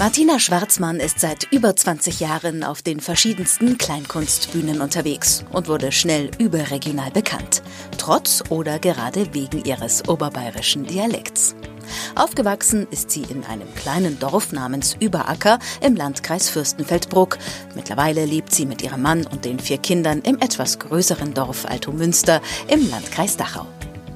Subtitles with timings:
[0.00, 6.30] Martina Schwarzmann ist seit über 20 Jahren auf den verschiedensten Kleinkunstbühnen unterwegs und wurde schnell
[6.38, 7.62] überregional bekannt.
[7.98, 11.54] Trotz oder gerade wegen ihres oberbayerischen Dialekts.
[12.14, 17.36] Aufgewachsen ist sie in einem kleinen Dorf namens Überacker im Landkreis Fürstenfeldbruck.
[17.74, 22.40] Mittlerweile lebt sie mit ihrem Mann und den vier Kindern im etwas größeren Dorf Altomünster
[22.68, 23.66] im Landkreis Dachau.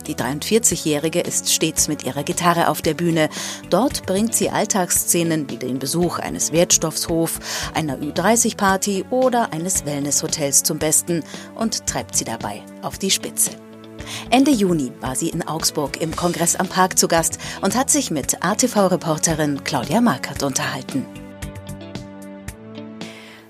[0.07, 3.29] Die 43-Jährige ist stets mit ihrer Gitarre auf der Bühne.
[3.71, 7.41] Dort bringt sie Alltagsszenen wie den Besuch eines Wertstoffshofs,
[7.73, 13.53] einer Ü30-Party oder eines Wellnesshotels zum Besten und treibt sie dabei auf die Spitze.
[14.31, 18.11] Ende Juni war sie in Augsburg im Kongress am Park zu Gast und hat sich
[18.11, 21.24] mit ATV-Reporterin Claudia Markert unterhalten.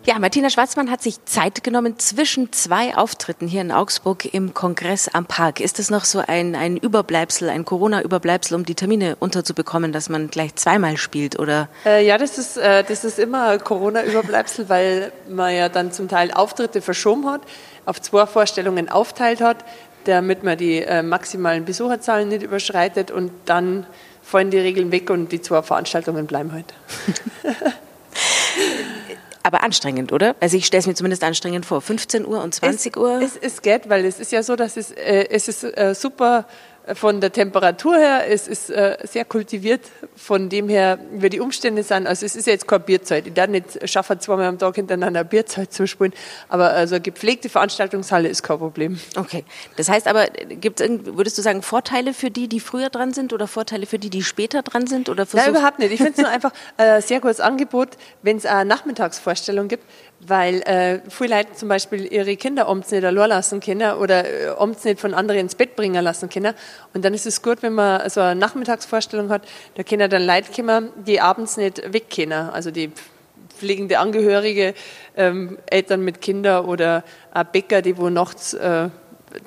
[0.07, 5.09] Ja, Martina Schwarzmann hat sich Zeit genommen zwischen zwei Auftritten hier in Augsburg im Kongress
[5.09, 5.61] am Park.
[5.61, 10.29] Ist das noch so ein, ein Überbleibsel, ein Corona-Überbleibsel, um die Termine unterzubekommen, dass man
[10.29, 11.71] gleich zweimal spielt, oder?
[11.87, 16.33] Äh, ja, das ist, äh, das ist immer Corona-Überbleibsel, weil man ja dann zum Teil
[16.33, 17.41] Auftritte verschoben hat,
[17.87, 19.65] auf zwei Vorstellungen aufteilt hat,
[20.05, 23.87] damit man die äh, maximalen Besucherzahlen nicht überschreitet und dann
[24.23, 26.75] fallen die Regeln weg und die zwei Veranstaltungen bleiben halt.
[29.45, 30.35] aber anstrengend, oder?
[30.41, 31.81] Also ich stelle es mir zumindest anstrengend vor.
[31.81, 33.21] 15 Uhr und 20 es, Uhr?
[33.21, 36.47] Es, es geht, weil es ist ja so, dass es, äh, es ist äh, super
[36.93, 39.81] von der Temperatur her, es ist äh, sehr kultiviert,
[40.17, 42.07] von dem her, wie die Umstände sind.
[42.07, 43.27] Also es ist jetzt keine Bierzeit.
[43.27, 46.13] Ich darf nicht schaffen, zweimal am Tag hintereinander Bierzeit zu spielen,
[46.49, 49.01] aber also eine gepflegte Veranstaltungshalle ist kein Problem.
[49.17, 49.45] Okay,
[49.77, 53.33] das heißt aber, gibt es, würdest du sagen, Vorteile für die, die früher dran sind
[53.33, 55.09] oder Vorteile für die, die später dran sind?
[55.09, 55.93] Oder Nein, überhaupt nicht.
[55.93, 57.91] Ich finde es nur einfach ein sehr gutes Angebot,
[58.23, 59.85] wenn es eine Nachmittagsvorstellung gibt,
[60.21, 64.49] weil äh, viele Leute zum Beispiel ihre Kinder abends nicht allein lassen können oder äh,
[64.49, 66.55] abends nicht von anderen ins Bett bringen lassen können.
[66.93, 69.43] Und dann ist es gut, wenn man so eine Nachmittagsvorstellung hat,
[69.75, 72.05] da können dann Leute kommen, die abends nicht weg.
[72.31, 72.93] Also die
[73.57, 74.75] pflegende Angehörige,
[75.17, 78.89] ähm, Eltern mit Kindern oder auch Bäcker, die wo nachts äh,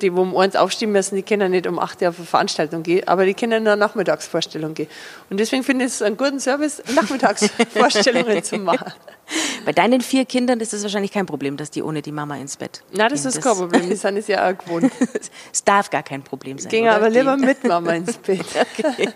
[0.00, 2.82] die, wo um eins aufstehen müssen, die können nicht um acht Uhr auf eine Veranstaltung
[2.82, 4.88] gehen, aber die können in eine Nachmittagsvorstellung gehen.
[5.30, 8.92] Und deswegen finde ich es einen guten Service, Nachmittagsvorstellungen zu machen.
[9.64, 12.56] Bei deinen vier Kindern ist es wahrscheinlich kein Problem, dass die ohne die Mama ins
[12.56, 13.28] Bett Nein, das gehen.
[13.28, 14.90] ist kein Problem, die sind es ja auch gewohnt.
[15.52, 16.70] Es darf gar kein Problem sein.
[16.70, 18.44] Gehen aber lieber mit Mama ins Bett.
[18.78, 19.08] Okay.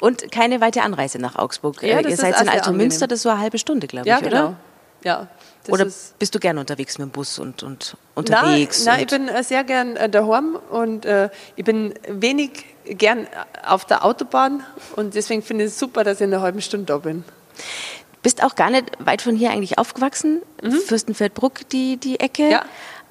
[0.00, 1.82] Und keine weite Anreise nach Augsburg.
[1.82, 4.48] Ja, Ihr seid in Altomünster, das war eine halbe Stunde, glaube ich, ja, genau.
[4.48, 4.56] oder?
[5.04, 5.28] Ja,
[5.64, 5.86] das Oder
[6.18, 8.84] bist du gern unterwegs mit dem Bus und, und unterwegs?
[8.84, 13.28] Nein, nein ich bin äh, sehr gern äh, daheim und äh, ich bin wenig gern
[13.64, 14.64] auf der Autobahn
[14.96, 17.24] und deswegen finde ich es super, dass ich in einer halben Stunde da bin.
[18.22, 20.72] Bist auch gar nicht weit von hier eigentlich aufgewachsen, mhm.
[20.72, 22.64] Fürstenfeldbruck die, die Ecke, ja.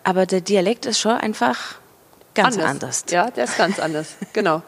[0.04, 1.76] aber der Dialekt ist schon einfach
[2.34, 2.70] ganz anders.
[2.70, 3.06] anders.
[3.12, 4.62] Ja, der ist ganz anders, genau.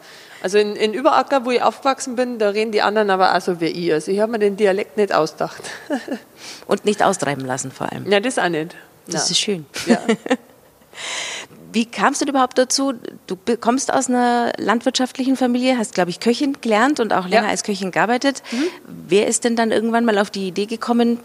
[0.44, 3.62] Also in, in Überacker, wo ich aufgewachsen bin, da reden die anderen aber auch so
[3.62, 3.90] wie ich.
[3.90, 5.62] Also ich habe mir den Dialekt nicht ausgedacht.
[6.66, 8.12] Und nicht austreiben lassen vor allem.
[8.12, 8.76] Ja, das auch nicht.
[9.06, 9.32] Das ja.
[9.32, 9.64] ist schön.
[9.86, 9.98] Ja.
[11.72, 12.92] Wie kamst du überhaupt dazu?
[13.26, 17.48] Du kommst aus einer landwirtschaftlichen Familie, hast, glaube ich, Köchin gelernt und auch länger ja.
[17.48, 18.42] als Köchin gearbeitet.
[18.52, 18.64] Mhm.
[18.86, 21.20] Wer ist denn dann irgendwann mal auf die Idee gekommen,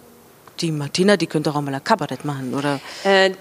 [0.61, 2.79] die Martina, die könnte auch mal ein Kabarett machen, oder?
[3.03, 3.31] Äh,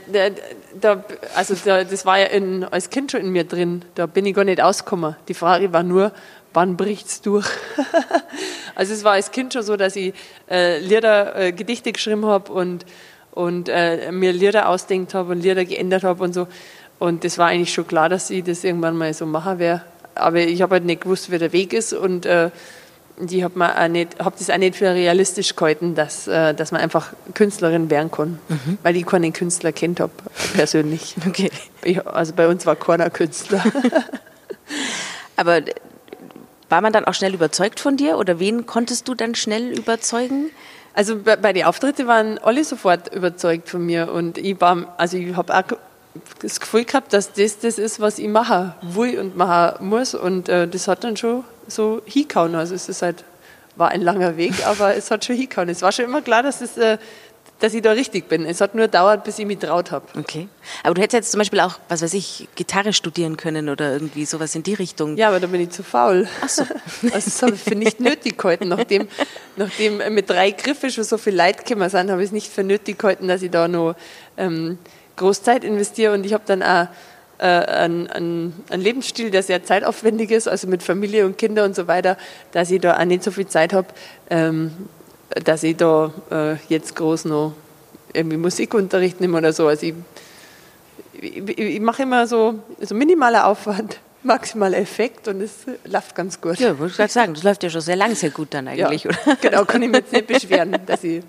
[0.80, 1.02] da,
[1.34, 3.82] also da, das war ja in, als Kind schon in mir drin.
[3.94, 5.16] Da bin ich gar nicht ausgekommen.
[5.28, 6.12] Die Frage war nur,
[6.54, 7.46] wann bricht's durch?
[8.74, 10.14] also es war als Kind schon so, dass ich
[10.50, 12.86] äh, Lieder, äh, Gedichte geschrieben habe und,
[13.32, 16.46] und äh, mir Lieder ausdenkt habe und Lieder geändert habe und so.
[16.98, 19.84] Und das war eigentlich schon klar, dass ich das irgendwann mal so machen werde.
[20.14, 22.26] Aber ich habe halt nicht gewusst, wie der Weg ist und
[23.20, 27.90] die habe hab das auch nicht für realistisch gehalten, dass, äh, dass man einfach Künstlerin
[27.90, 28.78] werden kann, mhm.
[28.82, 30.12] weil ich keinen Künstler kennt habe,
[30.54, 31.14] persönlich.
[31.28, 31.50] Okay.
[31.82, 33.62] Ich, also bei uns war keiner Künstler.
[35.36, 35.60] Aber
[36.68, 40.50] war man dann auch schnell überzeugt von dir oder wen konntest du dann schnell überzeugen?
[40.94, 45.16] Also bei, bei den Auftritten waren alle sofort überzeugt von mir und ich war, also
[45.16, 45.64] ich habe auch
[46.40, 50.48] das Gefühl gehabt, dass das das ist, was ich machen will und machen muss und
[50.48, 52.54] äh, das hat dann schon so hingehauen.
[52.54, 53.24] Also es ist halt,
[53.76, 55.68] war ein langer Weg, aber es hat schon hingehauen.
[55.68, 56.98] Es war schon immer klar, dass, es, äh,
[57.60, 58.44] dass ich da richtig bin.
[58.44, 60.06] Es hat nur gedauert, bis ich mich traut habe.
[60.18, 60.48] Okay.
[60.82, 64.24] Aber du hättest jetzt zum Beispiel auch, was weiß ich, Gitarre studieren können oder irgendwie
[64.24, 65.16] sowas in die Richtung.
[65.16, 66.28] Ja, aber da bin ich zu faul.
[66.42, 66.64] Ach so.
[67.12, 68.68] Also das habe ich für nicht nötig gehalten.
[68.68, 69.08] Nachdem,
[69.56, 72.64] nachdem mit drei Griffen schon so viel Leute gekommen sind, habe ich es nicht für
[72.64, 73.94] nötig gehalten, dass ich da noch
[74.36, 74.78] ähm,
[75.16, 76.14] groß Zeit investiere.
[76.14, 76.88] Und ich habe dann auch
[77.38, 81.74] äh, ein, ein, ein, Lebensstil, der sehr zeitaufwendig ist, also mit Familie und Kinder und
[81.74, 82.16] so weiter,
[82.52, 83.88] dass ich da auch nicht so viel Zeit habe,
[84.30, 84.72] ähm,
[85.44, 87.54] dass ich da äh, jetzt groß noch
[88.12, 89.66] irgendwie Musikunterricht nehme oder so.
[89.66, 89.94] Also ich,
[91.20, 95.52] ich, ich mache immer so, so minimaler Aufwand maximal Effekt und es
[95.84, 96.58] läuft ganz gut.
[96.58, 99.04] Ja, wollte ich gerade sagen, das läuft ja schon sehr lang sehr gut dann eigentlich,
[99.04, 99.36] ja, oder?
[99.40, 101.22] Genau, kann ich mich jetzt nicht beschweren, dass ich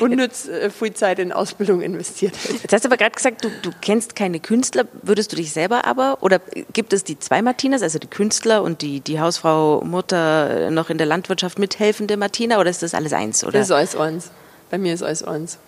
[0.00, 2.54] unnütz äh, viel Zeit in Ausbildung investiert hätte.
[2.62, 4.86] Jetzt hast du aber gerade gesagt, du, du kennst keine Künstler.
[5.02, 6.40] Würdest du dich selber aber, oder
[6.72, 10.98] gibt es die zwei Martinas, also die Künstler und die, die Hausfrau, Mutter, noch in
[10.98, 13.44] der Landwirtschaft mithelfende Martina, oder ist das alles eins?
[13.44, 13.58] Oder?
[13.58, 14.30] Das ist alles eins.
[14.70, 15.58] Bei mir ist alles eins.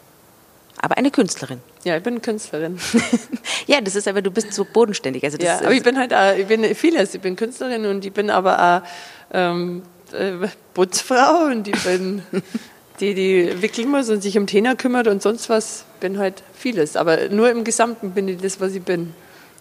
[0.82, 1.61] Aber eine Künstlerin.
[1.85, 2.79] Ja, ich bin Künstlerin.
[3.67, 5.25] ja, das ist aber, du bist so bodenständig.
[5.25, 7.14] Also das ja, aber ich bin halt auch, ich bin vieles.
[7.14, 8.88] Ich bin Künstlerin und ich bin aber auch
[9.32, 9.82] ähm,
[10.12, 12.23] äh, Putzfrau und ich bin
[13.00, 15.85] die, die wickeln muss und sich um Tenor kümmert und sonst was.
[16.00, 16.97] Bin halt vieles.
[16.97, 19.12] Aber nur im Gesamten bin ich das, was ich bin.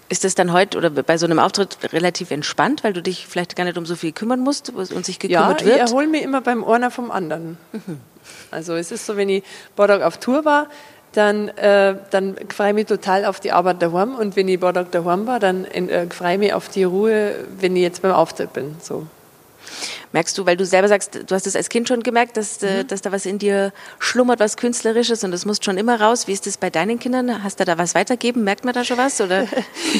[0.07, 3.55] Ist das dann heute oder bei so einem Auftritt relativ entspannt, weil du dich vielleicht
[3.55, 5.77] gar nicht um so viel kümmern musst und sich gekümmert ja, wird?
[5.77, 7.57] Ja, ich erhole mich immer beim einer vom anderen.
[7.71, 7.99] Mhm.
[8.51, 9.43] Also es ist so, wenn ich
[9.75, 10.67] Tage auf Tour war,
[11.13, 14.15] dann, äh, dann freue ich mich total auf die Arbeit daheim.
[14.15, 17.75] Und wenn ich Tage daheim war, dann äh, freue ich mich auf die Ruhe, wenn
[17.75, 18.75] ich jetzt beim Auftritt bin.
[18.81, 19.07] So.
[20.11, 22.83] Merkst du, weil du selber sagst, du hast es als Kind schon gemerkt, dass, äh,
[22.83, 22.87] mhm.
[22.87, 26.27] dass da was in dir schlummert, was Künstlerisches und das muss schon immer raus.
[26.27, 27.43] Wie ist das bei deinen Kindern?
[27.43, 28.43] Hast du da was weitergeben?
[28.43, 29.19] Merkt man da schon was?
[29.21, 29.47] Oder?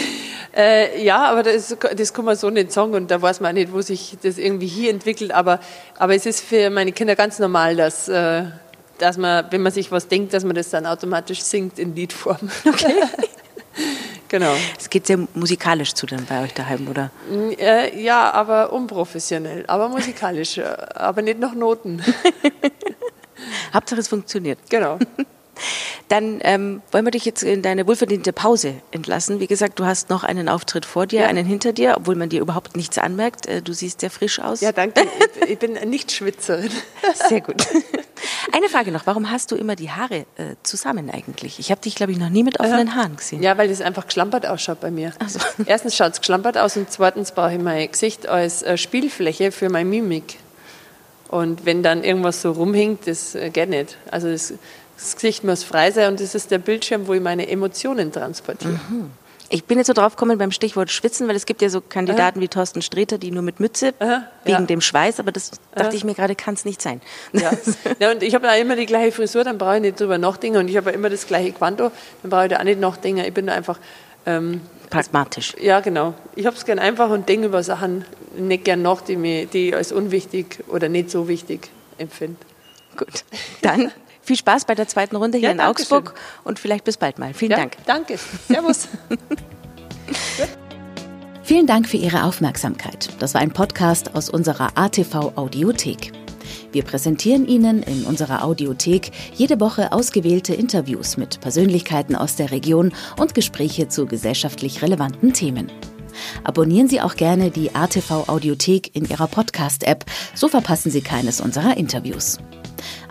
[0.56, 3.54] äh, ja, aber das, das kann man so nicht sagen und da weiß man auch
[3.54, 5.32] nicht, wo sich das irgendwie hier entwickelt.
[5.32, 5.60] Aber,
[5.98, 8.08] aber es ist für meine Kinder ganz normal, dass.
[8.08, 8.46] Äh,
[8.98, 12.50] dass man, wenn man sich was denkt, dass man das dann automatisch singt in Liedform.
[12.66, 12.96] Okay.
[14.30, 14.54] genau.
[14.80, 17.12] Es geht sehr musikalisch zu dann bei euch daheim, oder?
[17.60, 20.64] Äh, ja, aber unprofessionell, aber musikalisch, äh,
[20.96, 22.02] aber nicht nach Noten.
[23.74, 24.60] Hauptsache es funktioniert.
[24.70, 25.00] Genau.
[26.10, 29.40] Dann ähm, wollen wir dich jetzt in deine wohlverdiente Pause entlassen.
[29.40, 31.28] Wie gesagt, du hast noch einen Auftritt vor dir, ja.
[31.28, 33.46] einen hinter dir, obwohl man dir überhaupt nichts anmerkt.
[33.46, 34.62] Äh, du siehst sehr frisch aus.
[34.62, 35.04] Ja, danke.
[35.48, 36.72] Ich bin nicht Schwitzerin.
[37.30, 37.66] Sehr gut.
[38.52, 41.60] Eine Frage noch, warum hast du immer die Haare äh, zusammen eigentlich?
[41.60, 43.44] Ich habe dich, glaube ich, noch nie mit offenen Haaren gesehen.
[43.44, 45.14] Ja, weil das einfach geschlampert ausschaut bei mir.
[45.28, 45.40] So.
[45.66, 49.70] Erstens schaut es geschlampert aus und zweitens brauche ich mein Gesicht als äh, Spielfläche für
[49.70, 50.38] meine Mimik.
[51.28, 53.98] Und wenn dann irgendwas so rumhinkt, das äh, geht nicht.
[54.10, 54.54] Also das,
[55.00, 58.80] das Gesicht muss frei sein und das ist der Bildschirm, wo ich meine Emotionen transportiere.
[58.90, 59.12] Mhm.
[59.52, 62.38] Ich bin jetzt so drauf gekommen beim Stichwort Schwitzen, weil es gibt ja so Kandidaten
[62.38, 62.44] Aha.
[62.44, 64.62] wie Thorsten Sträter, die nur mit Mütze Aha, wegen ja.
[64.62, 65.84] dem Schweiß, aber das Aha.
[65.84, 67.02] dachte ich mir gerade, kann es nicht sein.
[67.34, 67.52] Ja.
[68.00, 70.60] ja, und ich habe ja immer die gleiche Frisur, dann brauche ich nicht drüber nachdenken
[70.60, 71.92] und ich habe ja immer das gleiche Quanto,
[72.22, 73.22] dann brauche ich da auch nicht nachdenken.
[73.22, 73.80] Ich bin einfach
[74.28, 74.62] ähm,
[74.92, 75.56] pragmatisch.
[75.60, 76.14] Ja, genau.
[76.36, 78.06] Ich habe es gern einfach und denke über Sachen
[78.38, 82.38] nicht gern nach, die, mir, die ich als unwichtig oder nicht so wichtig empfinde.
[82.96, 83.24] Gut,
[83.64, 83.92] dann
[84.30, 86.42] viel Spaß bei der zweiten Runde hier ja, in Augsburg schön.
[86.44, 87.34] und vielleicht bis bald mal.
[87.34, 87.78] Vielen ja, Dank.
[87.88, 88.20] Danke.
[88.48, 88.88] Servus.
[91.44, 93.10] Vielen Dank für Ihre Aufmerksamkeit.
[93.18, 96.12] Das war ein Podcast aus unserer ATV Audiothek.
[96.72, 102.94] Wir präsentieren Ihnen in unserer Audiothek jede Woche ausgewählte Interviews mit Persönlichkeiten aus der Region
[103.18, 105.72] und Gespräche zu gesellschaftlich relevanten Themen.
[106.44, 110.06] Abonnieren Sie auch gerne die ATV Audiothek in Ihrer Podcast-App,
[110.36, 112.38] so verpassen Sie keines unserer Interviews.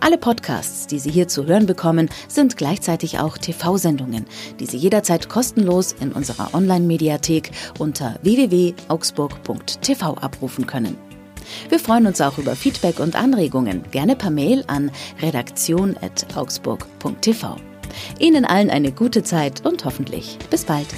[0.00, 4.26] Alle Podcasts, die Sie hier zu hören bekommen, sind gleichzeitig auch TV-Sendungen,
[4.60, 10.96] die Sie jederzeit kostenlos in unserer Online-Mediathek unter www.augsburg.tv abrufen können.
[11.68, 14.90] Wir freuen uns auch über Feedback und Anregungen, gerne per Mail an
[15.22, 17.56] redaktion.augsburg.tv.
[18.18, 20.88] Ihnen allen eine gute Zeit und hoffentlich bis bald.